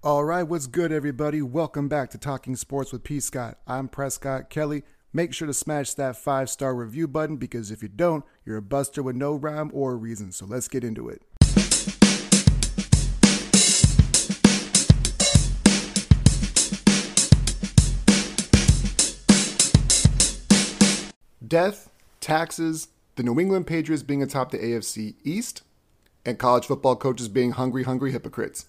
[0.00, 1.42] All right, what's good, everybody?
[1.42, 3.18] Welcome back to Talking Sports with P.
[3.18, 3.58] Scott.
[3.66, 4.84] I'm Prescott Kelly.
[5.12, 8.62] Make sure to smash that five star review button because if you don't, you're a
[8.62, 10.30] buster with no rhyme or reason.
[10.30, 11.22] So let's get into it.
[21.44, 21.90] Death,
[22.20, 22.86] taxes,
[23.16, 25.62] the New England Patriots being atop the AFC East,
[26.24, 28.66] and college football coaches being hungry, hungry hypocrites.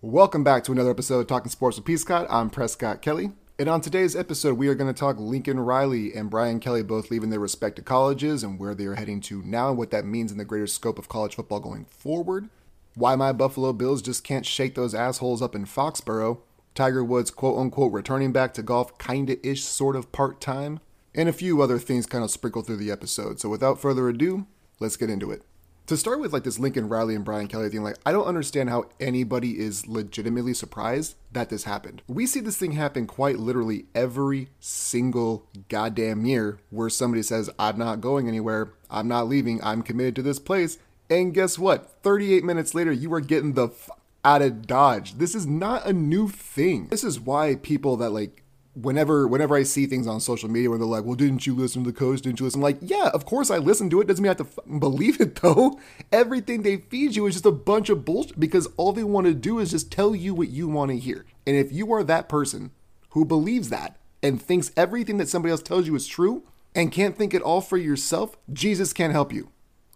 [0.00, 1.96] Welcome back to another episode of Talking Sports with P.
[1.96, 2.28] Scott.
[2.30, 3.32] I'm Prescott Kelly.
[3.58, 7.10] And on today's episode, we are going to talk Lincoln Riley and Brian Kelly both
[7.10, 10.30] leaving their respective colleges and where they are heading to now and what that means
[10.30, 12.48] in the greater scope of college football going forward.
[12.94, 16.42] Why my Buffalo Bills just can't shake those assholes up in Foxborough.
[16.76, 20.78] Tiger Woods, quote unquote, returning back to golf kinda ish, sort of part time.
[21.12, 23.40] And a few other things kind of sprinkled through the episode.
[23.40, 24.46] So without further ado,
[24.78, 25.42] let's get into it
[25.88, 28.68] to start with like this Lincoln Riley and Brian Kelly thing, like I don't understand
[28.68, 32.02] how anybody is legitimately surprised that this happened.
[32.06, 37.78] We see this thing happen quite literally every single goddamn year where somebody says, I'm
[37.78, 40.78] not going anywhere, I'm not leaving, I'm committed to this place.
[41.10, 42.02] And guess what?
[42.02, 43.88] 38 minutes later, you are getting the f-
[44.22, 45.14] out of Dodge.
[45.16, 46.88] This is not a new thing.
[46.88, 48.42] This is why people that like
[48.74, 51.84] whenever whenever I see things on social media where they're like, "Well, didn't you listen
[51.84, 52.20] to the coach?
[52.22, 54.06] Didn't you listen?" I'm like, yeah, of course I listened to it.
[54.06, 55.78] Doesn't mean I have to believe it though.
[56.12, 59.34] Everything they feed you is just a bunch of bullshit because all they want to
[59.34, 61.24] do is just tell you what you want to hear.
[61.46, 62.70] And if you are that person
[63.10, 67.16] who believes that and thinks everything that somebody else tells you is true and can't
[67.16, 69.50] think it all for yourself, Jesus can't help you.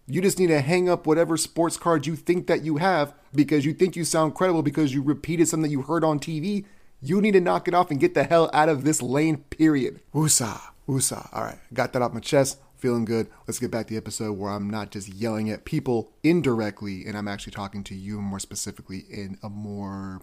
[0.06, 3.64] You just need to hang up whatever sports card you think that you have because
[3.64, 6.64] you think you sound credible because you repeated something that you heard on TV
[7.02, 10.00] you need to knock it off and get the hell out of this lane, period.
[10.14, 11.28] Woosah, woosah.
[11.32, 12.58] All right, got that off my chest.
[12.76, 13.28] Feeling good.
[13.46, 17.16] Let's get back to the episode where I'm not just yelling at people indirectly and
[17.16, 20.20] I'm actually talking to you more specifically in a more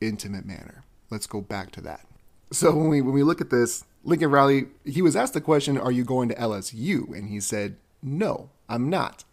[0.00, 0.84] intimate manner.
[1.10, 2.04] Let's go back to that.
[2.50, 5.78] So when we when we look at this, Lincoln Riley, he was asked the question,
[5.78, 9.24] "Are you going to LSU?" and he said, "No, I'm not."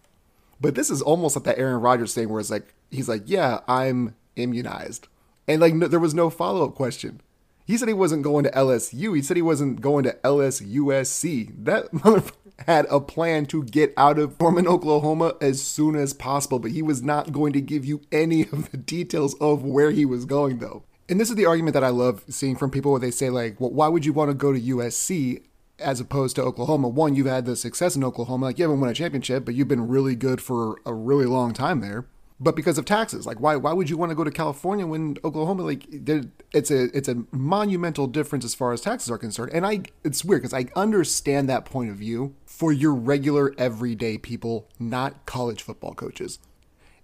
[0.61, 3.61] But this is almost like that Aaron Rodgers thing where it's like he's like, "Yeah,
[3.67, 5.07] I'm immunized."
[5.47, 7.21] And like, no, there was no follow up question.
[7.65, 9.15] He said he wasn't going to LSU.
[9.15, 11.65] He said he wasn't going to LSUSC.
[11.65, 12.33] That motherfucker
[12.67, 16.81] had a plan to get out of Norman, Oklahoma as soon as possible, but he
[16.81, 20.59] was not going to give you any of the details of where he was going,
[20.59, 20.83] though.
[21.09, 23.59] And this is the argument that I love seeing from people where they say, like,
[23.59, 25.43] well, why would you want to go to USC
[25.79, 26.87] as opposed to Oklahoma?
[26.87, 28.45] One, you've had the success in Oklahoma.
[28.45, 31.53] Like, you haven't won a championship, but you've been really good for a really long
[31.53, 32.05] time there
[32.39, 33.25] but because of taxes.
[33.25, 36.95] Like why why would you want to go to California when Oklahoma like it's a
[36.95, 39.51] it's a monumental difference as far as taxes are concerned.
[39.53, 44.17] And I it's weird because I understand that point of view for your regular everyday
[44.17, 46.39] people, not college football coaches.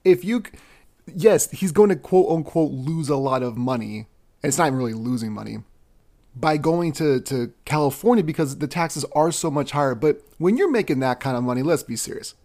[0.03, 0.43] If you
[1.13, 4.07] yes, he's going to quote unquote lose a lot of money.
[4.43, 5.59] It's not even really losing money
[6.35, 9.93] by going to, to California because the taxes are so much higher.
[9.93, 12.35] But when you're making that kind of money, let's be serious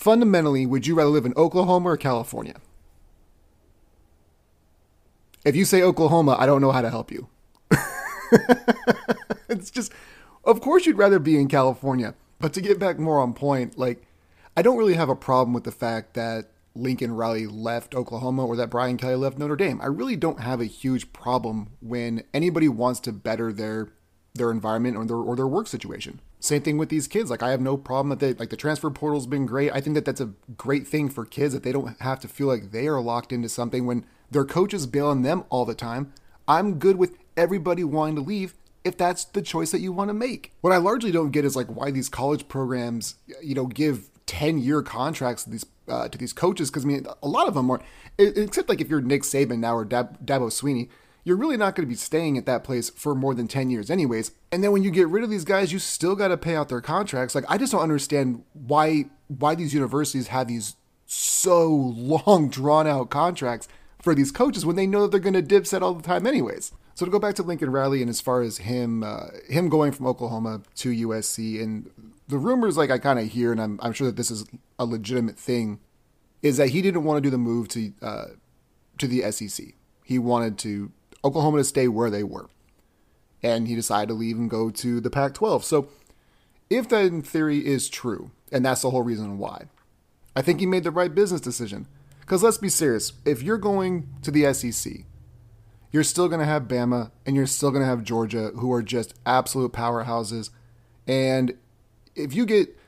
[0.00, 2.56] fundamentally, would you rather live in Oklahoma or California?
[5.44, 7.28] If you say Oklahoma, I don't know how to help you.
[9.50, 9.92] it's just,
[10.44, 12.14] of course, you'd rather be in California.
[12.38, 14.02] But to get back more on point, like,
[14.56, 18.56] I don't really have a problem with the fact that Lincoln Riley left Oklahoma or
[18.56, 19.82] that Brian Kelly left Notre Dame.
[19.82, 23.92] I really don't have a huge problem when anybody wants to better their
[24.32, 26.20] their environment or their or their work situation.
[26.40, 27.30] Same thing with these kids.
[27.30, 29.70] Like I have no problem that they like the transfer portal's been great.
[29.72, 32.46] I think that that's a great thing for kids that they don't have to feel
[32.46, 36.12] like they are locked into something when their coaches bail on them all the time.
[36.48, 40.14] I'm good with everybody wanting to leave if that's the choice that you want to
[40.14, 40.52] make.
[40.62, 44.58] What I largely don't get is like why these college programs, you know, give 10
[44.58, 47.68] year contracts to these uh, to these coaches because I mean a lot of them
[47.68, 47.80] are
[48.16, 50.88] except like if you're Nick Saban now or Dab- Dabo Swinney
[51.24, 53.90] you're really not going to be staying at that place for more than 10 years
[53.90, 54.32] anyways.
[54.50, 56.68] And then when you get rid of these guys, you still got to pay out
[56.68, 57.34] their contracts.
[57.34, 60.76] Like I just don't understand why why these universities have these
[61.06, 63.68] so long drawn out contracts
[64.00, 66.26] for these coaches when they know that they're going to dip set all the time
[66.26, 66.72] anyways.
[66.94, 69.92] So to go back to Lincoln Riley and as far as him uh, him going
[69.92, 71.90] from Oklahoma to USC and
[72.28, 74.44] the rumors like I kind of hear and I'm I'm sure that this is
[74.78, 75.80] a legitimate thing
[76.42, 78.26] is that he didn't want to do the move to uh,
[78.98, 79.74] to the SEC.
[80.04, 80.92] He wanted to
[81.24, 82.48] Oklahoma to stay where they were.
[83.42, 85.64] And he decided to leave and go to the Pac 12.
[85.64, 85.88] So,
[86.68, 89.64] if that in theory is true, and that's the whole reason why,
[90.36, 91.86] I think he made the right business decision.
[92.20, 95.04] Because let's be serious if you're going to the SEC,
[95.90, 98.82] you're still going to have Bama and you're still going to have Georgia, who are
[98.82, 100.50] just absolute powerhouses.
[101.08, 101.54] And
[102.14, 102.78] if you get,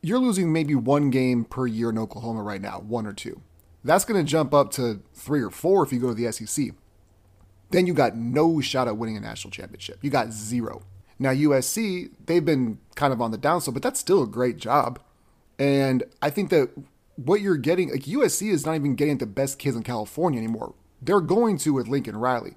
[0.00, 3.40] you're losing maybe one game per year in Oklahoma right now, one or two
[3.82, 6.66] That's going to jump up to three or four if you go to the SEC.
[7.70, 9.98] Then you got no shot at winning a national championship.
[10.02, 10.82] You got zero.
[11.18, 15.00] Now, USC, they've been kind of on the downslope, but that's still a great job.
[15.58, 16.70] And I think that
[17.16, 20.74] what you're getting, like USC is not even getting the best kids in California anymore.
[21.00, 22.56] They're going to with Lincoln Riley.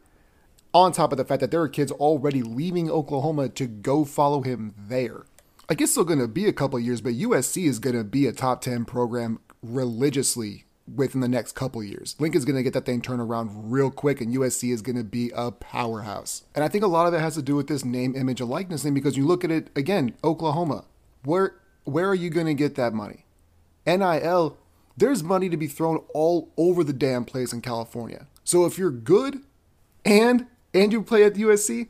[0.74, 4.42] On top of the fact that there are kids already leaving Oklahoma to go follow
[4.42, 5.26] him there.
[5.70, 8.28] Like it's still going to be a couple years, but USC is going to be
[8.28, 12.16] a top 10 program religiously within the next couple years.
[12.20, 15.04] Lincoln's going to get that thing turned around real quick, and USC is going to
[15.04, 16.44] be a powerhouse.
[16.56, 18.50] And I think a lot of it has to do with this name, image, and
[18.50, 20.86] likeness thing because you look at it again, Oklahoma.
[21.24, 23.26] Where where are you going to get that money?
[23.86, 24.58] NIL.
[24.96, 28.28] There's money to be thrown all over the damn place in California.
[28.44, 29.42] So if you're good
[30.04, 31.88] and and you play at the USC,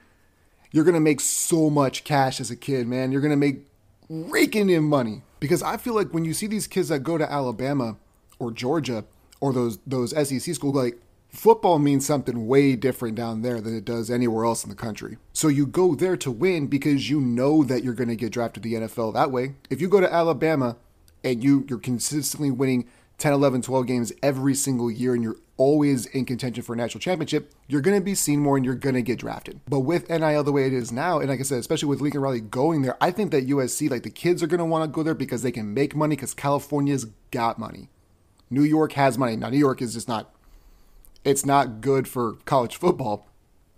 [0.72, 3.12] you're gonna make so much cash as a kid, man.
[3.12, 3.66] You're gonna make
[4.10, 7.32] raking in money because I feel like when you see these kids that go to
[7.32, 7.98] Alabama
[8.40, 9.06] or Georgia
[9.40, 11.00] or those those SEC schools, like
[11.30, 15.18] football means something way different down there than it does anywhere else in the country.
[15.34, 18.64] So you go there to win because you know that you're going to get drafted
[18.64, 19.56] to the NFL that way.
[19.70, 20.78] If you go to Alabama
[21.24, 22.88] and you you're consistently winning
[23.20, 27.02] 10, 11, 12 games every single year and you're always in contention for a national
[27.02, 29.60] championship, you're going to be seen more and you're going to get drafted.
[29.68, 32.22] But with NIL the way it is now, and like I said, especially with Lincoln
[32.22, 34.96] Riley going there, I think that USC, like the kids are going to want to
[34.96, 37.90] go there because they can make money because California's got money.
[38.50, 39.36] New York has money.
[39.36, 40.34] Now, New York is just not,
[41.24, 43.28] it's not good for college football,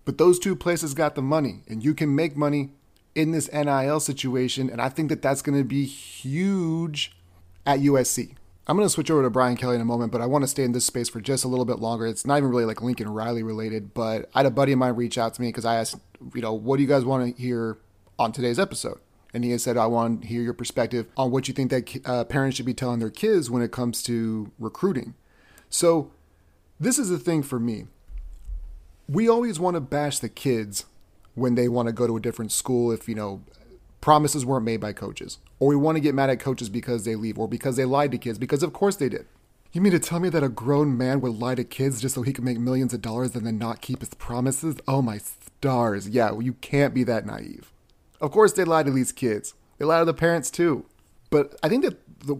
[0.05, 2.71] but those two places got the money and you can make money
[3.13, 4.69] in this NIL situation.
[4.69, 7.15] And I think that that's going to be huge
[7.65, 8.35] at USC.
[8.67, 10.47] I'm going to switch over to Brian Kelly in a moment, but I want to
[10.47, 12.05] stay in this space for just a little bit longer.
[12.05, 14.95] It's not even really like Lincoln Riley related, but I had a buddy of mine
[14.95, 15.95] reach out to me because I asked,
[16.33, 17.79] you know, what do you guys want to hear
[18.19, 18.99] on today's episode?
[19.33, 22.01] And he has said, I want to hear your perspective on what you think that
[22.05, 25.13] uh, parents should be telling their kids when it comes to recruiting.
[25.69, 26.11] So,
[26.79, 27.85] this is the thing for me.
[29.07, 30.85] We always want to bash the kids
[31.35, 33.41] when they want to go to a different school if, you know,
[34.01, 35.37] promises weren't made by coaches.
[35.59, 38.11] Or we want to get mad at coaches because they leave or because they lied
[38.11, 39.27] to kids, because of course they did.
[39.71, 42.23] You mean to tell me that a grown man would lie to kids just so
[42.23, 44.75] he could make millions of dollars and then not keep his promises?
[44.87, 46.09] Oh my stars.
[46.09, 47.71] Yeah, well, you can't be that naive.
[48.21, 49.55] Of course they lie to these kids.
[49.77, 50.85] They lie to the parents too.
[51.29, 52.35] But I think that the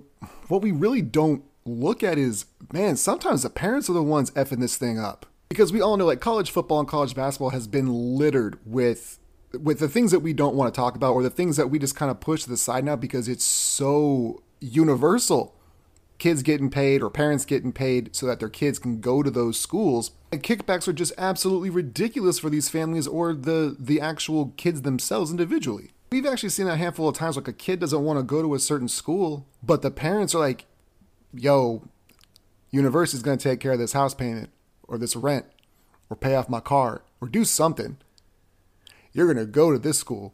[0.47, 4.59] what we really don't look at is, man, sometimes the parents are the ones effing
[4.59, 5.25] this thing up.
[5.49, 7.87] Because we all know like college football and college basketball has been
[8.17, 9.17] littered with
[9.59, 11.77] with the things that we don't want to talk about or the things that we
[11.77, 15.55] just kind of push to the side now because it's so universal.
[16.21, 19.59] Kids getting paid or parents getting paid so that their kids can go to those
[19.59, 20.11] schools.
[20.31, 25.31] And kickbacks are just absolutely ridiculous for these families or the the actual kids themselves
[25.31, 25.89] individually.
[26.11, 28.53] We've actually seen a handful of times like a kid doesn't want to go to
[28.53, 30.65] a certain school, but the parents are like,
[31.33, 31.87] "Yo,
[32.69, 34.51] university's going to take care of this house payment
[34.83, 35.47] or this rent
[36.07, 37.97] or pay off my car or do something."
[39.13, 40.33] you're going to go to this school,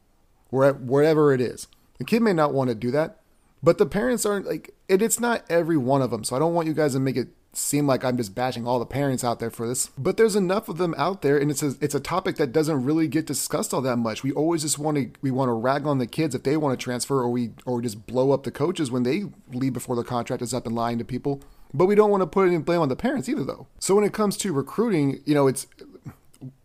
[0.49, 1.67] wherever it is.
[1.97, 3.21] The kid may not want to do that,
[3.61, 6.23] but the parents aren't like, and it's not every one of them.
[6.23, 8.79] So I don't want you guys to make it seem like I'm just bashing all
[8.79, 9.87] the parents out there for this.
[9.97, 12.83] But there's enough of them out there, and it's a it's a topic that doesn't
[12.83, 14.23] really get discussed all that much.
[14.23, 16.79] We always just want to we want to rag on the kids if they want
[16.79, 20.03] to transfer, or we or just blow up the coaches when they leave before the
[20.03, 21.41] contract is up and lying to people.
[21.73, 23.67] But we don't want to put any blame on the parents either, though.
[23.79, 25.67] So when it comes to recruiting, you know, it's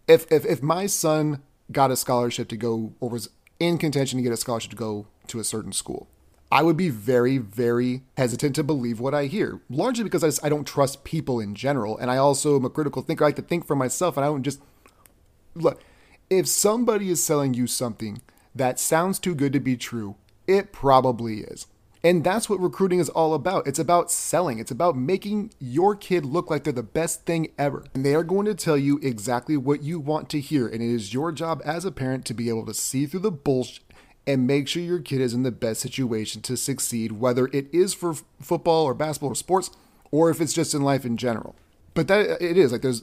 [0.07, 4.23] if if if my son got a scholarship to go or was in contention to
[4.23, 6.09] get a scholarship to go to a certain school.
[6.53, 10.45] I would be very, very hesitant to believe what I hear, largely because I, just,
[10.45, 11.97] I don't trust people in general.
[11.97, 13.25] And I also am a critical thinker.
[13.25, 14.61] I like to think for myself, and I don't just
[15.55, 15.83] look.
[16.29, 18.21] If somebody is selling you something
[18.55, 20.17] that sounds too good to be true,
[20.47, 21.69] it probably is.
[22.05, 23.67] And that's what recruiting is all about.
[23.67, 27.83] It's about selling, it's about making your kid look like they're the best thing ever.
[27.95, 30.67] And they are going to tell you exactly what you want to hear.
[30.67, 33.31] And it is your job as a parent to be able to see through the
[33.31, 33.85] bullshit
[34.27, 37.93] and make sure your kid is in the best situation to succeed, whether it is
[37.95, 39.71] for football or basketball or sports,
[40.11, 41.57] or if it's just in life in general.
[41.95, 43.03] But that it is like there's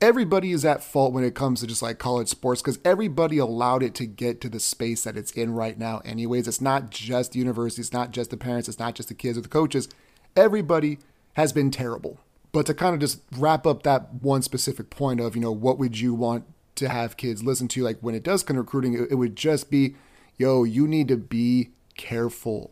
[0.00, 3.82] everybody is at fault when it comes to just like college sports because everybody allowed
[3.82, 6.46] it to get to the space that it's in right now anyways.
[6.46, 9.38] It's not just the university it's not just the parents it's not just the kids
[9.38, 9.88] or the coaches.
[10.36, 10.98] Everybody
[11.34, 12.18] has been terrible.
[12.52, 15.78] But to kind of just wrap up that one specific point of you know what
[15.78, 16.44] would you want
[16.76, 19.34] to have kids listen to like when it does come to recruiting it, it would
[19.34, 19.96] just be
[20.38, 22.70] yo you need to be careful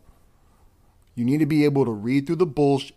[1.13, 2.95] you need to be able to read through the bullshit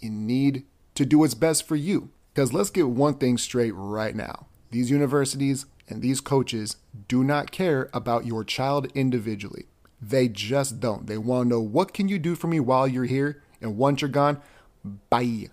[0.00, 4.16] you need to do what's best for you because let's get one thing straight right
[4.16, 6.76] now these universities and these coaches
[7.08, 9.66] do not care about your child individually.
[10.00, 11.06] They just don't.
[11.06, 14.00] They want to know what can you do for me while you're here, and once
[14.00, 14.40] you're gone,
[15.10, 15.48] bye.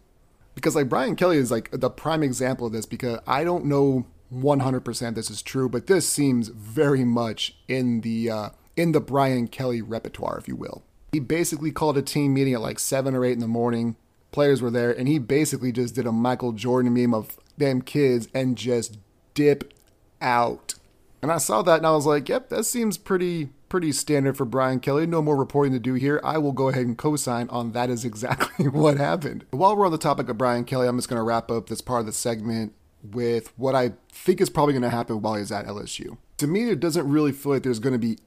[0.53, 4.05] Because like Brian Kelly is like the prime example of this because I don't know
[4.33, 9.47] 100% this is true, but this seems very much in the uh, in the Brian
[9.47, 10.83] Kelly repertoire, if you will.
[11.11, 13.95] He basically called a team meeting at like seven or eight in the morning.
[14.31, 18.27] Players were there, and he basically just did a Michael Jordan meme of them kids
[18.33, 18.97] and just
[19.33, 19.73] dip
[20.21, 20.75] out.
[21.21, 24.45] And I saw that and I was like, yep, that seems pretty pretty standard for
[24.45, 25.07] Brian Kelly.
[25.07, 26.21] No more reporting to do here.
[26.23, 29.45] I will go ahead and co-sign on that is exactly what happened.
[29.51, 31.81] While we're on the topic of Brian Kelly, I'm just going to wrap up this
[31.81, 32.73] part of the segment
[33.13, 36.17] with what I think is probably going to happen while he's at LSU.
[36.37, 38.17] To me, it doesn't really feel like there's going to be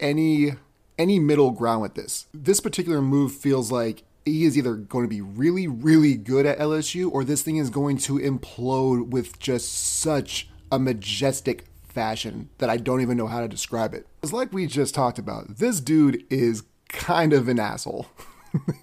[0.00, 0.52] any
[0.98, 2.26] any middle ground with this.
[2.34, 6.58] This particular move feels like he is either going to be really, really good at
[6.58, 12.68] LSU or this thing is going to implode with just such a majestic fashion that
[12.68, 14.06] I don't even know how to describe it.
[14.22, 15.56] It's like we just talked about.
[15.56, 18.06] This dude is kind of an asshole.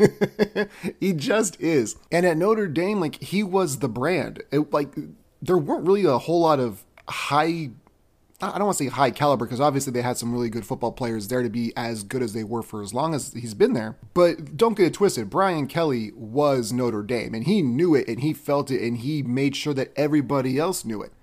[1.00, 1.96] he just is.
[2.12, 4.44] And at Notre Dame, like he was the brand.
[4.52, 4.96] It, like
[5.46, 7.70] there weren't really a whole lot of high
[8.42, 10.92] I don't want to say high caliber because obviously they had some really good football
[10.92, 13.72] players there to be as good as they were for as long as he's been
[13.72, 13.96] there.
[14.14, 15.30] But don't get it twisted.
[15.30, 19.24] Brian Kelly was Notre Dame and he knew it and he felt it and he
[19.24, 21.14] made sure that everybody else knew it.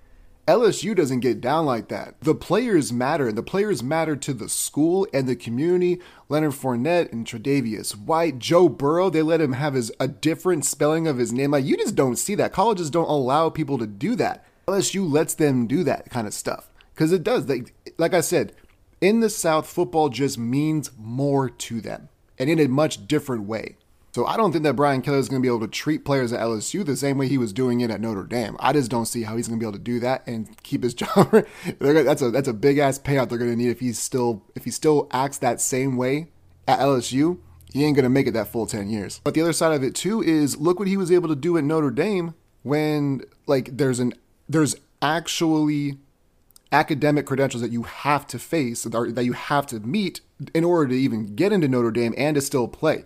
[0.47, 2.19] LSU doesn't get down like that.
[2.19, 3.31] The players matter.
[3.31, 6.01] The players matter to the school and the community.
[6.27, 11.07] Leonard Fournette and Tre'Davious White, Joe Burrow, they let him have his a different spelling
[11.07, 11.51] of his name.
[11.51, 12.51] Like you just don't see that.
[12.51, 14.45] Colleges don't allow people to do that.
[14.67, 17.47] LSU lets them do that kind of stuff because it does.
[17.47, 18.53] Like, like I said,
[18.99, 23.77] in the South, football just means more to them and in a much different way.
[24.13, 26.31] So I don't think that Brian Kelly is going to be able to treat players
[26.31, 28.55] at LSU the same way he was doing it at Notre Dame.
[28.59, 30.83] I just don't see how he's going to be able to do that and keep
[30.83, 31.45] his job.
[31.79, 34.65] that's a that's a big ass payout they're going to need if he's still if
[34.65, 36.27] he still acts that same way
[36.67, 37.39] at LSU.
[37.71, 39.19] He ain't going to make it that full 10 years.
[39.23, 41.57] But the other side of it too is look what he was able to do
[41.57, 44.13] at Notre Dame when like there's an
[44.47, 45.97] there's actually
[46.71, 50.21] academic credentials that you have to face that you have to meet
[50.53, 53.05] in order to even get into Notre Dame and to still play.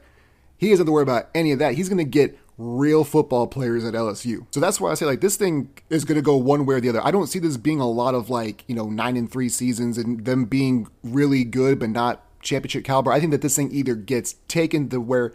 [0.58, 1.76] He doesn't have to worry about any of that.
[1.76, 4.48] He's going to get real football players at LSU.
[4.52, 6.82] So that's why I say like this thing is going to go one way or
[6.82, 7.06] the other.
[7.06, 9.98] I don't see this being a lot of like, you know, 9 and 3 seasons
[9.98, 13.12] and them being really good but not championship caliber.
[13.12, 15.34] I think that this thing either gets taken to where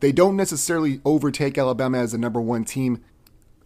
[0.00, 3.04] they don't necessarily overtake Alabama as the number 1 team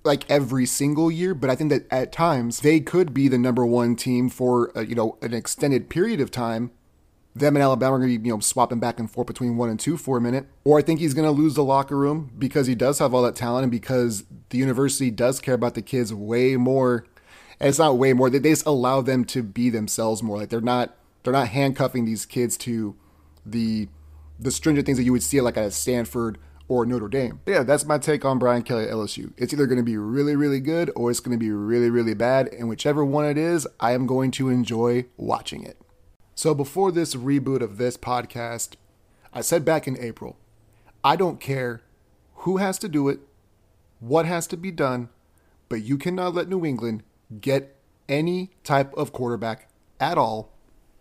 [0.05, 3.65] like every single year, but I think that at times they could be the number
[3.65, 6.71] 1 team for, uh, you know, an extended period of time
[7.39, 9.69] them and Alabama are going to be, you know, swapping back and forth between one
[9.69, 10.47] and two for a minute.
[10.65, 13.23] Or I think he's going to lose the locker room because he does have all
[13.23, 17.07] that talent and because the university does care about the kids way more.
[17.61, 18.31] And it's not way more.
[18.31, 20.39] They just allow them to be themselves more.
[20.39, 22.97] Like they're not they're not handcuffing these kids to
[23.45, 23.89] the
[24.39, 27.41] the stringent things that you would see like at Stanford or Notre Dame.
[27.45, 29.33] But yeah, that's my take on Brian Kelly at LSU.
[29.37, 32.15] It's either going to be really, really good or it's going to be really, really
[32.15, 32.49] bad.
[32.49, 35.79] And whichever one it is, I am going to enjoy watching it.
[36.39, 38.75] So, before this reboot of this podcast,
[39.35, 40.37] I said back in April,
[41.03, 41.81] I don't care
[42.37, 43.19] who has to do it,
[43.99, 45.09] what has to be done,
[45.69, 47.03] but you cannot let New England
[47.41, 47.75] get
[48.09, 49.69] any type of quarterback
[49.99, 50.53] at all.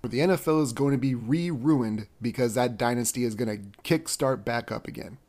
[0.01, 4.43] The NFL is going to be re ruined because that dynasty is going to kickstart
[4.43, 5.19] back up again.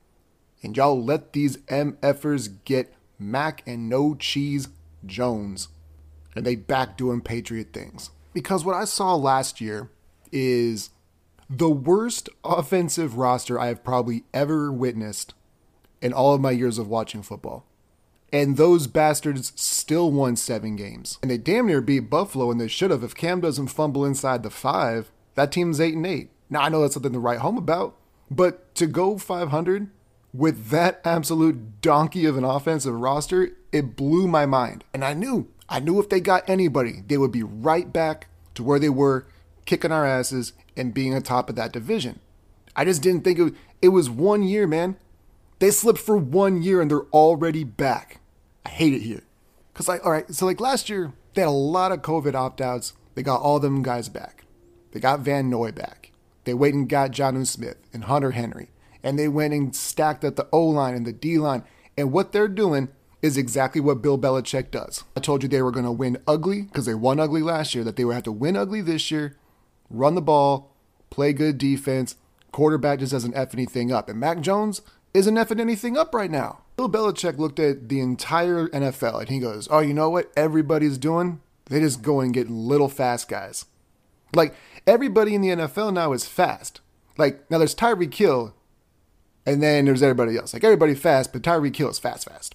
[0.62, 4.68] And y'all let these MFers get Mac and no cheese
[5.04, 5.68] Jones.
[6.34, 8.08] And they back doing Patriot things.
[8.32, 9.90] Because what I saw last year
[10.32, 10.90] is
[11.50, 15.34] the worst offensive roster I have probably ever witnessed
[16.00, 17.64] in all of my years of watching football.
[18.30, 21.18] And those bastards still won seven games.
[21.22, 23.02] And they damn near beat Buffalo, and they should have.
[23.02, 26.30] If Cam doesn't fumble inside the five, that team's eight and eight.
[26.50, 27.96] Now I know that's something to write home about,
[28.30, 29.88] but to go 500
[30.34, 34.84] with that absolute donkey of an offensive roster, it blew my mind.
[34.92, 38.62] And I knew, I knew if they got anybody, they would be right back to
[38.62, 39.26] where they were
[39.68, 42.18] kicking our asses and being on top of that division.
[42.74, 44.96] I just didn't think it was, it was one year, man.
[45.58, 48.20] They slipped for one year and they're already back.
[48.64, 49.24] I hate it here.
[49.74, 52.62] Cause like, all right, so like last year they had a lot of COVID opt
[52.62, 52.94] outs.
[53.14, 54.44] They got all them guys back.
[54.92, 56.12] They got Van Noy back.
[56.44, 58.70] They went and got Jonnu Smith and Hunter Henry,
[59.02, 61.62] and they went and stacked up the O line and the D line.
[61.96, 62.88] And what they're doing
[63.20, 65.04] is exactly what Bill Belichick does.
[65.14, 67.84] I told you they were going to win ugly because they won ugly last year.
[67.84, 69.36] That they would have to win ugly this year
[69.90, 70.74] run the ball,
[71.10, 72.16] play good defense.
[72.52, 74.08] Quarterback just doesn't F anything up.
[74.08, 74.82] And Mac Jones
[75.14, 76.60] isn't effing anything up right now.
[76.76, 80.98] Bill Belichick looked at the entire NFL and he goes, Oh, you know what everybody's
[80.98, 81.40] doing?
[81.66, 83.66] They just go and get little fast guys.
[84.34, 84.54] Like
[84.86, 86.80] everybody in the NFL now is fast.
[87.16, 88.54] Like now there's Tyreek Hill
[89.44, 90.52] And then there's everybody else.
[90.52, 92.54] Like everybody fast, but Tyreek Hill is fast, fast.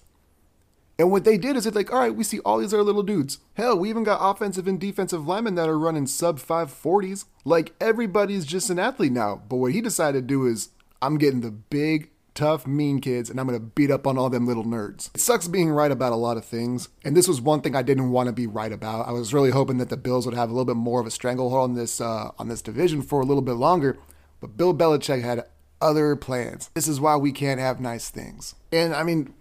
[0.98, 3.02] And what they did is it's like, all right, we see all these other little
[3.02, 3.38] dudes.
[3.54, 7.24] Hell, we even got offensive and defensive linemen that are running sub 540s.
[7.44, 9.42] Like everybody's just an athlete now.
[9.48, 10.70] But what he decided to do is,
[11.02, 14.46] I'm getting the big, tough, mean kids, and I'm gonna beat up on all them
[14.46, 15.10] little nerds.
[15.14, 17.82] It sucks being right about a lot of things, and this was one thing I
[17.82, 19.08] didn't want to be right about.
[19.08, 21.10] I was really hoping that the Bills would have a little bit more of a
[21.10, 23.98] stranglehold on this uh, on this division for a little bit longer.
[24.40, 25.44] But Bill Belichick had
[25.80, 26.70] other plans.
[26.74, 28.54] This is why we can't have nice things.
[28.72, 29.34] And I mean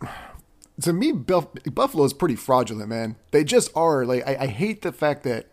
[0.82, 3.16] to me, Buffalo is pretty fraudulent, man.
[3.32, 4.06] They just are.
[4.06, 5.48] Like, I, I, hate the fact that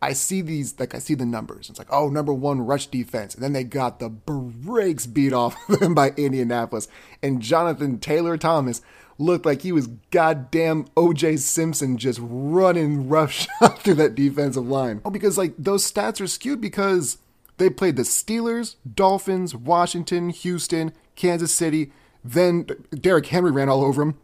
[0.00, 1.68] I see these, like, I see the numbers.
[1.68, 3.34] It's like, oh, number one rush defense.
[3.34, 6.88] And then they got the brakes beat off them by Indianapolis.
[7.22, 8.80] And Jonathan Taylor Thomas
[9.18, 15.00] looked like he was goddamn OJ Simpson just running roughshod through that defensive line.
[15.04, 17.18] Oh, because, like, those stats are skewed because
[17.58, 21.92] they played the Steelers, Dolphins, Washington, Houston, Kansas City.
[22.24, 24.18] Then Derrick Henry ran all over them.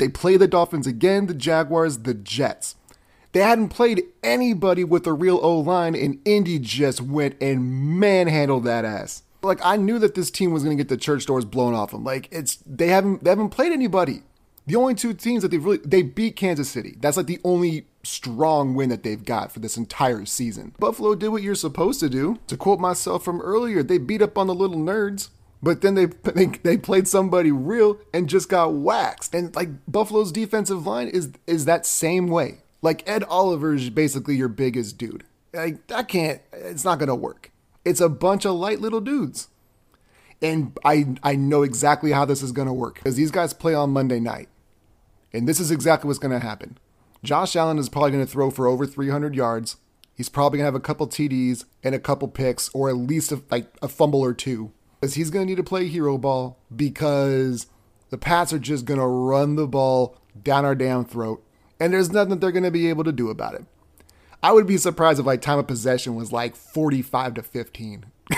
[0.00, 2.74] They play the Dolphins again, the Jaguars, the Jets.
[3.32, 8.64] They hadn't played anybody with a real O line, and Indy just went and manhandled
[8.64, 9.24] that ass.
[9.42, 11.90] Like I knew that this team was going to get the church doors blown off
[11.90, 12.02] them.
[12.02, 14.22] Like it's they haven't they haven't played anybody.
[14.66, 16.96] The only two teams that they've really they beat Kansas City.
[16.98, 20.74] That's like the only strong win that they've got for this entire season.
[20.78, 22.38] Buffalo did what you're supposed to do.
[22.46, 25.28] To quote myself from earlier, they beat up on the little nerds.
[25.62, 29.34] But then they, they they played somebody real and just got waxed.
[29.34, 32.62] And like Buffalo's defensive line is is that same way.
[32.82, 35.24] Like Ed Oliver is basically your biggest dude.
[35.52, 36.40] Like that can't.
[36.52, 37.50] It's not gonna work.
[37.84, 39.48] It's a bunch of light little dudes.
[40.42, 43.90] And I I know exactly how this is gonna work because these guys play on
[43.90, 44.48] Monday night,
[45.32, 46.78] and this is exactly what's gonna happen.
[47.22, 49.76] Josh Allen is probably gonna throw for over 300 yards.
[50.14, 53.42] He's probably gonna have a couple TDs and a couple picks, or at least a,
[53.50, 57.66] like a fumble or two is he's going to need to play hero ball because
[58.10, 61.44] the Pats are just going to run the ball down our damn throat,
[61.78, 63.64] and there's nothing they're going to be able to do about it.
[64.42, 68.06] I would be surprised if like time of possession was like 45 to 15.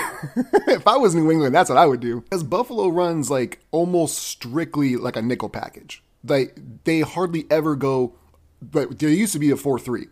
[0.67, 2.21] if I was New England, that's what I would do.
[2.21, 6.03] Because Buffalo runs like almost strictly like a nickel package.
[6.25, 8.15] Like they hardly ever go,
[8.61, 10.07] but there used to be a 4 3.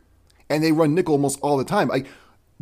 [0.49, 1.87] And they run nickel almost all the time.
[1.87, 2.07] Like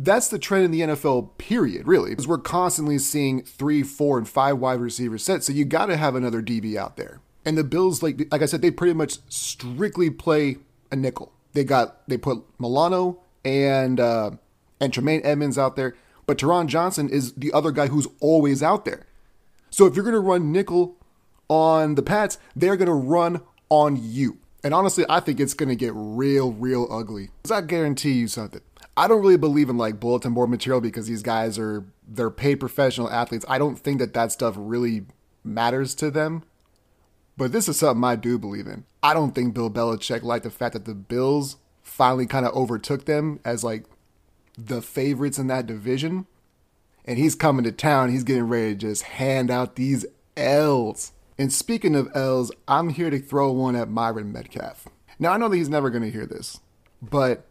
[0.02, 4.26] that's the trend in the NFL, period, really, because we're constantly seeing three, four, and
[4.26, 5.46] five wide receiver sets.
[5.46, 7.20] So you got to have another DB out there.
[7.44, 10.56] And the Bills, like like I said, they pretty much strictly play
[10.90, 11.32] a nickel.
[11.52, 14.32] They got they put Milano and uh,
[14.80, 15.94] and Tremaine Edmunds out there,
[16.26, 19.06] but Taron Johnson is the other guy who's always out there.
[19.68, 20.96] So if you're to run nickel
[21.48, 24.38] on the Pats, they're to run on you.
[24.62, 27.30] And honestly, I think it's to get real, real ugly.
[27.42, 28.60] Because I guarantee you something.
[29.00, 32.56] I don't really believe in like bulletin board material because these guys are they're paid
[32.56, 33.46] professional athletes.
[33.48, 35.06] I don't think that that stuff really
[35.42, 36.44] matters to them.
[37.34, 38.84] But this is something I do believe in.
[39.02, 43.06] I don't think Bill Belichick liked the fact that the Bills finally kind of overtook
[43.06, 43.86] them as like
[44.58, 46.26] the favorites in that division.
[47.06, 48.10] And he's coming to town.
[48.10, 50.04] He's getting ready to just hand out these
[50.36, 51.12] L's.
[51.38, 54.84] And speaking of L's, I'm here to throw one at Myron Medcalf.
[55.18, 56.60] Now, I know that he's never going to hear this,
[57.00, 57.46] but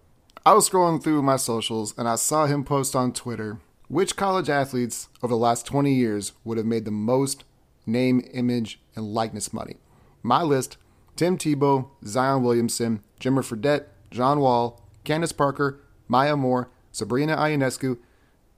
[0.49, 4.49] I was scrolling through my socials and I saw him post on Twitter which college
[4.49, 7.43] athletes over the last 20 years would have made the most
[7.85, 9.75] name, image, and likeness money.
[10.23, 10.77] My list
[11.15, 17.99] Tim Tebow, Zion Williamson, Jimmer Fredette, John Wall, Candace Parker, Maya Moore, Sabrina Ionescu,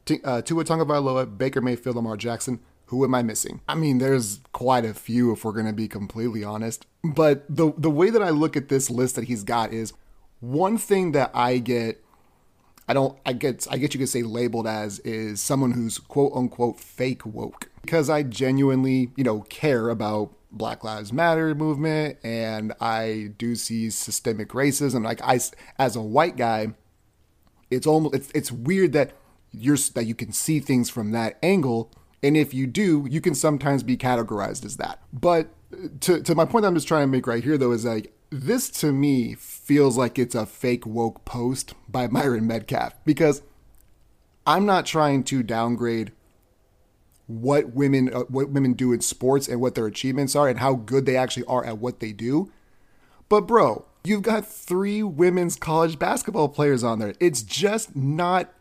[0.05, 2.61] T- uh, Tua Baker Mayfield, Lamar Jackson.
[2.85, 3.59] Who am I missing?
[3.67, 6.85] I mean, there's quite a few if we're going to be completely honest.
[7.03, 9.91] But the the way that I look at this list that he's got is
[10.41, 12.03] one thing that I get,
[12.87, 16.33] I don't, I get, I get you could say labeled as is someone who's quote
[16.35, 22.73] unquote fake woke because I genuinely, you know, care about Black Lives Matter movement and
[22.81, 25.03] I do see systemic racism.
[25.05, 25.39] Like I,
[25.79, 26.73] as a white guy,
[27.69, 29.13] it's almost, it's, it's weird that
[29.51, 31.91] you're, that you can see things from that angle.
[32.23, 34.99] And if you do, you can sometimes be categorized as that.
[35.11, 35.49] But
[36.01, 38.69] to, to my point I'm just trying to make right here though is like this
[38.69, 43.41] to me feels like it's a fake woke post by Myron Medcalf because
[44.45, 46.11] I'm not trying to downgrade
[47.27, 50.73] what women uh, what women do in sports and what their achievements are and how
[50.73, 52.51] good they actually are at what they do.
[53.29, 57.13] But bro, you've got 3 women's college basketball players on there.
[57.19, 58.53] It's just not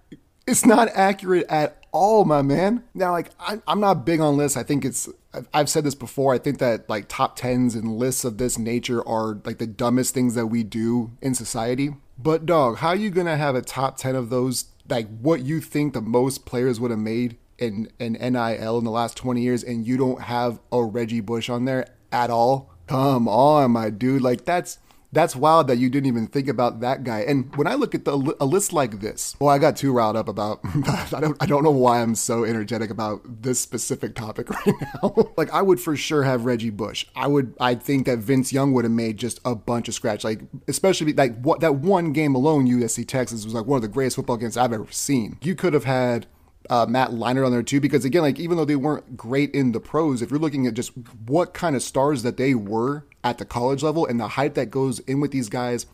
[0.51, 2.85] it's not accurate at all, my man.
[2.95, 4.57] Now, like, I, am not big on lists.
[4.57, 5.09] I think it's,
[5.55, 6.35] I've said this before.
[6.35, 10.13] I think that like top tens and lists of this nature are like the dumbest
[10.15, 11.95] things that we do in society.
[12.19, 14.67] But dog, how are you gonna have a top ten of those?
[14.89, 18.91] Like, what you think the most players would have made in, in NIL in the
[18.91, 22.73] last 20 years and you don't have a Reggie Bush on there at all?
[22.89, 24.23] Come on, my dude.
[24.23, 24.79] Like that's
[25.13, 27.21] that's wild that you didn't even think about that guy.
[27.21, 30.17] And when I look at the a list like this, well, I got too riled
[30.17, 30.61] up about.
[30.65, 31.37] I don't.
[31.41, 35.33] I don't know why I'm so energetic about this specific topic right now.
[35.37, 37.07] like I would for sure have Reggie Bush.
[37.17, 37.55] I would.
[37.61, 40.23] I think that Vince Young would have made just a bunch of scratch.
[40.23, 43.89] Like especially like what that one game alone, USC Texas was like one of the
[43.89, 45.39] greatest football games I've ever seen.
[45.43, 46.27] You could have had
[46.71, 49.73] uh, Matt Leinart on there too, because again, like even though they weren't great in
[49.73, 50.93] the pros, if you're looking at just
[51.27, 54.71] what kind of stars that they were at the college level and the hype that
[54.71, 55.87] goes in with these guys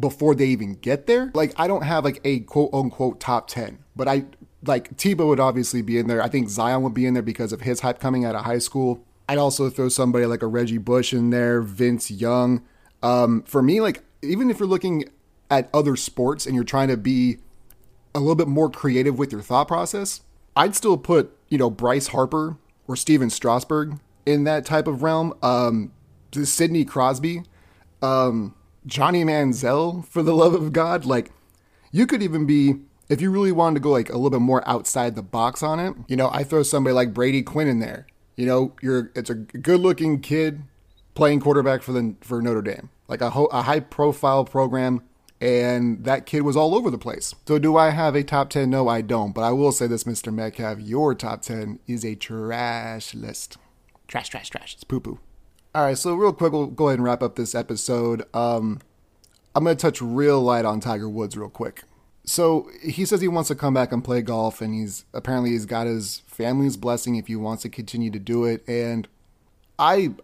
[0.00, 3.78] before they even get there, like I don't have like a quote unquote top 10,
[3.94, 4.24] but I
[4.64, 6.22] like Tebow would obviously be in there.
[6.22, 8.58] I think Zion would be in there because of his hype coming out of high
[8.58, 9.04] school.
[9.28, 12.62] I'd also throw somebody like a Reggie Bush in there, Vince Young.
[13.02, 15.10] Um, for me, like even if you're looking
[15.50, 17.36] at other sports and you're trying to be
[18.14, 20.20] a little bit more creative with your thought process,
[20.56, 25.34] I'd still put, you know, Bryce Harper or Stephen Strasburg in that type of realm.
[25.42, 25.92] Um,
[26.32, 27.42] Sidney Crosby,
[28.00, 28.54] um,
[28.86, 31.04] Johnny Manziel, for the love of God.
[31.04, 31.30] Like,
[31.90, 32.76] you could even be,
[33.08, 35.78] if you really wanted to go like a little bit more outside the box on
[35.78, 38.06] it, you know, I throw somebody like Brady Quinn in there.
[38.36, 40.62] You know, you're it's a good looking kid
[41.14, 45.02] playing quarterback for the for Notre Dame, like a, ho- a high profile program
[45.42, 47.34] and that kid was all over the place.
[47.48, 48.70] So, do I have a top 10?
[48.70, 49.32] No, I don't.
[49.32, 50.32] But I will say this, Mr.
[50.32, 53.56] Medcalf, your top 10 is a trash list.
[54.06, 54.74] Trash, trash, trash.
[54.74, 55.18] It's poo poo.
[55.74, 58.22] All right, so real quick, we'll go ahead and wrap up this episode.
[58.32, 58.80] Um,
[59.56, 61.82] I'm going to touch real light on Tiger Woods real quick.
[62.24, 65.66] So he says he wants to come back and play golf, and he's apparently he's
[65.66, 68.62] got his family's blessing if he wants to continue to do it.
[68.68, 69.08] And
[69.76, 70.14] I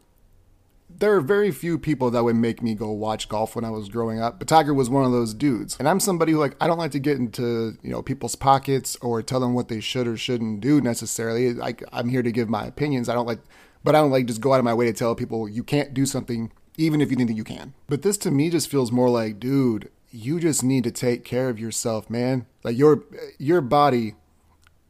[0.98, 3.88] there are very few people that would make me go watch golf when I was
[3.88, 5.76] growing up, but Tiger was one of those dudes.
[5.78, 8.96] And I'm somebody who like I don't like to get into, you know, people's pockets
[9.00, 11.52] or tell them what they should or shouldn't do necessarily.
[11.54, 13.08] Like I'm here to give my opinions.
[13.08, 13.40] I don't like
[13.84, 15.94] but I don't like just go out of my way to tell people you can't
[15.94, 17.74] do something even if you think that you can.
[17.88, 21.48] But this to me just feels more like, dude, you just need to take care
[21.48, 22.46] of yourself, man.
[22.64, 23.04] Like your
[23.38, 24.14] your body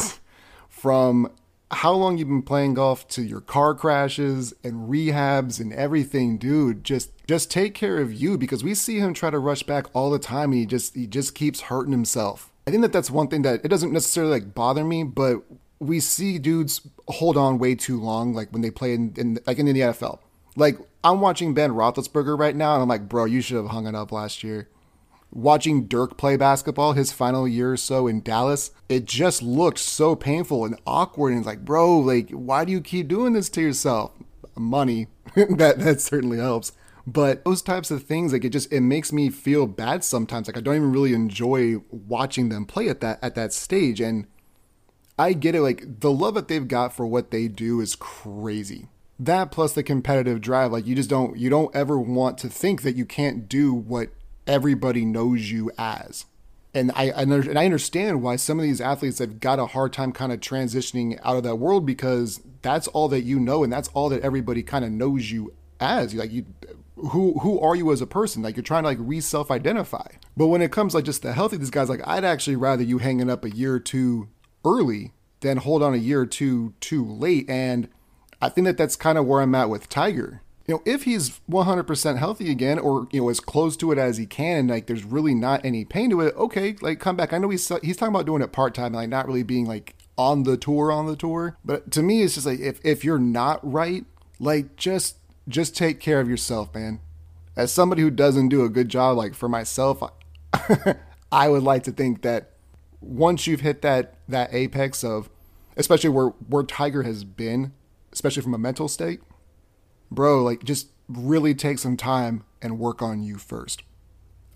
[0.70, 1.32] from
[1.72, 6.84] how long you've been playing golf to your car crashes and rehabs and everything, dude.
[6.84, 10.10] Just just take care of you because we see him try to rush back all
[10.10, 12.52] the time and he just he just keeps hurting himself.
[12.66, 15.44] I think that that's one thing that it doesn't necessarily like bother me, but
[15.80, 19.60] we see dudes hold on way too long, like when they play in, in like
[19.60, 20.20] in the NFL.
[20.56, 23.86] Like I'm watching Ben Roethlisberger right now, and I'm like, bro, you should have hung
[23.86, 24.68] it up last year
[25.32, 30.16] watching Dirk play basketball his final year or so in Dallas, it just looked so
[30.16, 31.30] painful and awkward.
[31.30, 34.12] And it's like, bro, like, why do you keep doing this to yourself?
[34.56, 36.74] Money, that that certainly helps.
[37.08, 40.48] But those types of things, like it just it makes me feel bad sometimes.
[40.48, 44.02] Like I don't even really enjoy watching them play at that at that stage.
[44.02, 44.28] And
[45.18, 48.90] I get it, like the love that they've got for what they do is crazy.
[49.18, 52.84] That plus the competitive drive, like you just don't you don't ever want to think
[52.84, 54.10] that you can't do what
[54.50, 56.26] everybody knows you as.
[56.74, 60.12] And I, and I understand why some of these athletes have got a hard time
[60.12, 63.90] kind of transitioning out of that world because that's all that you know and that's
[63.90, 66.14] all that everybody kind of knows you as.
[66.14, 66.46] Like you
[66.96, 68.44] who who are you as a person?
[68.44, 70.08] Like you're trying to like re-self identify.
[70.36, 72.98] But when it comes like just the healthy, these guys like I'd actually rather you
[72.98, 74.30] hanging up a year or two
[74.66, 77.50] early than hold on a year or two too late.
[77.50, 77.88] And
[78.42, 81.42] I think that that's kind of where I'm at with Tiger you know, if he's
[81.50, 84.86] 100% healthy again, or you know, as close to it as he can, and like
[84.86, 86.36] there's really not any pain to it.
[86.36, 87.34] Okay, like come back.
[87.34, 89.96] I know he's he's talking about doing it part time, like not really being like
[90.16, 91.58] on the tour on the tour.
[91.66, 94.06] But to me, it's just like if if you're not right,
[94.40, 97.00] like just just take care of yourself, man.
[97.56, 100.04] As somebody who doesn't do a good job, like for myself,
[101.32, 102.52] I would like to think that
[103.02, 105.32] once you've hit that that apex of,
[105.76, 107.74] especially where where Tiger has been,
[108.14, 109.22] especially from a mental state
[110.12, 113.84] bro, like just really take some time and work on you first.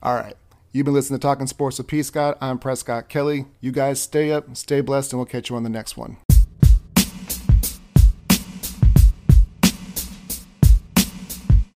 [0.01, 0.35] All right.
[0.71, 2.01] You've been listening to Talking Sports with P.
[2.01, 2.37] Scott.
[2.41, 3.45] I'm Prescott Kelly.
[3.61, 6.17] You guys stay up, stay blessed, and we'll catch you on the next one.